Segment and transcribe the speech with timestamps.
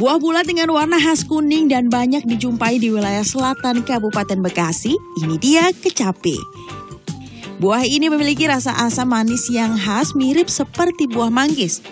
[0.00, 5.36] Buah bulat dengan warna khas kuning dan banyak dijumpai di wilayah selatan Kabupaten Bekasi, ini
[5.36, 6.40] dia kecapi.
[7.60, 11.84] Buah ini memiliki rasa asam manis yang khas mirip seperti buah manggis.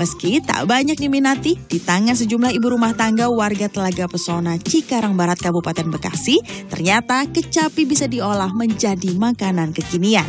[0.00, 5.36] Meski tak banyak diminati, di tangan sejumlah ibu rumah tangga warga Telaga Pesona Cikarang Barat
[5.36, 6.40] Kabupaten Bekasi,
[6.72, 10.24] ternyata kecapi bisa diolah menjadi makanan kekinian.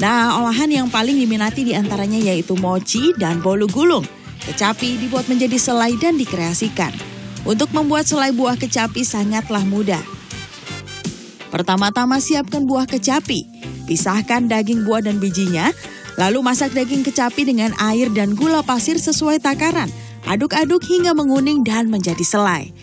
[0.00, 4.19] Nah, olahan yang paling diminati di antaranya yaitu mochi dan bolu gulung.
[4.50, 6.90] Kecapi dibuat menjadi selai dan dikreasikan.
[7.46, 10.02] Untuk membuat selai buah kecapi sangatlah mudah.
[11.54, 13.46] Pertama-tama siapkan buah kecapi.
[13.86, 15.70] Pisahkan daging buah dan bijinya,
[16.18, 19.86] lalu masak daging kecapi dengan air dan gula pasir sesuai takaran.
[20.26, 22.74] Aduk-aduk hingga menguning dan menjadi selai.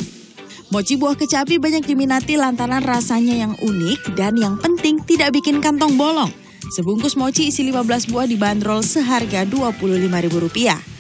[0.72, 6.00] Mochi buah kecapi banyak diminati lantaran rasanya yang unik dan yang penting tidak bikin kantong
[6.00, 6.32] bolong.
[6.72, 10.97] Sebungkus mochi isi 15 buah dibanderol seharga Rp25.000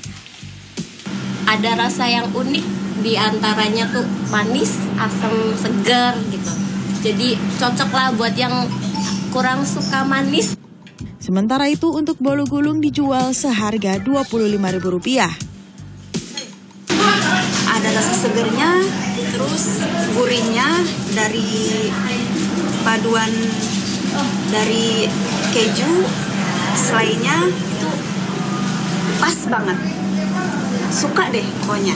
[1.47, 2.65] ada rasa yang unik
[2.99, 6.51] di antaranya tuh manis, asam, segar gitu.
[7.07, 8.67] Jadi cocok lah buat yang
[9.31, 10.59] kurang suka manis.
[11.23, 15.09] Sementara itu untuk bolu gulung dijual seharga Rp25.000.
[17.67, 18.83] Ada rasa segernya,
[19.31, 20.67] terus gurihnya
[21.15, 21.47] dari
[22.83, 23.31] paduan
[24.51, 25.05] dari
[25.53, 25.91] keju,
[26.75, 27.91] selainya itu
[29.21, 30.06] pas banget
[30.91, 31.95] suka deh pokoknya.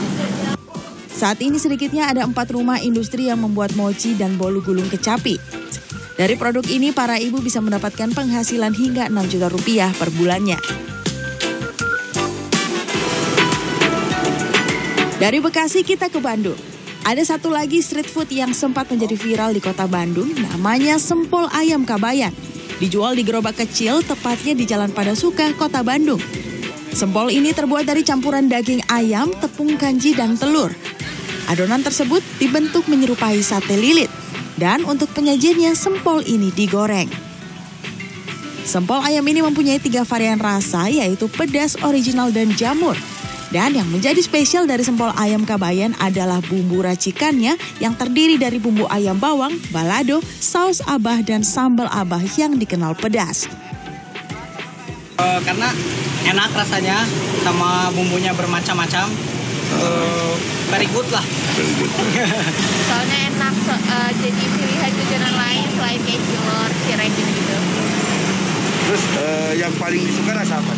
[1.12, 5.38] Saat ini sedikitnya ada empat rumah industri yang membuat mochi dan bolu gulung kecapi.
[6.18, 10.58] Dari produk ini, para ibu bisa mendapatkan penghasilan hingga 6 juta rupiah per bulannya.
[15.22, 16.58] Dari Bekasi kita ke Bandung.
[17.02, 21.86] Ada satu lagi street food yang sempat menjadi viral di kota Bandung, namanya Sempol Ayam
[21.86, 22.34] Kabayan.
[22.82, 26.18] Dijual di gerobak kecil, tepatnya di Jalan Padasuka, kota Bandung.
[26.92, 30.68] Sempol ini terbuat dari campuran daging ayam, tepung kanji, dan telur.
[31.48, 34.12] Adonan tersebut dibentuk menyerupai sate lilit.
[34.60, 37.08] Dan untuk penyajiannya, sempol ini digoreng.
[38.68, 42.94] Sempol ayam ini mempunyai tiga varian rasa, yaitu pedas, original, dan jamur.
[43.52, 48.84] Dan yang menjadi spesial dari sempol ayam kabayan adalah bumbu racikannya yang terdiri dari bumbu
[48.92, 53.48] ayam bawang, balado, saus abah, dan sambal abah yang dikenal pedas.
[55.22, 55.70] Uh, karena
[56.26, 57.06] enak rasanya
[57.46, 59.06] sama bumbunya bermacam-macam.
[59.78, 60.34] Uh,
[60.66, 61.22] very good lah.
[62.90, 67.58] Soalnya enak, so, uh, jadi pilihan jajanan lain selain kayak cilor, cireng gitu-gitu.
[68.90, 70.74] Terus uh, yang paling disuka rasa apa?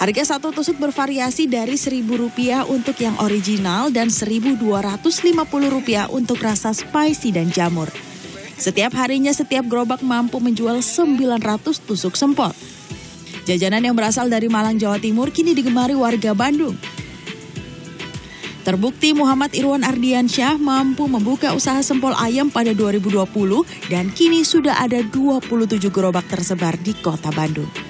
[0.00, 5.36] Harga satu tusuk bervariasi dari Rp1.000 untuk yang original dan Rp1.250
[6.08, 7.92] untuk rasa spicy dan jamur.
[8.56, 12.48] Setiap harinya setiap gerobak mampu menjual 900 tusuk sempol.
[13.44, 16.80] Jajanan yang berasal dari Malang, Jawa Timur kini digemari warga Bandung.
[18.64, 23.28] Terbukti Muhammad Irwan Ardiansyah mampu membuka usaha sempol ayam pada 2020
[23.92, 27.89] dan kini sudah ada 27 gerobak tersebar di kota Bandung.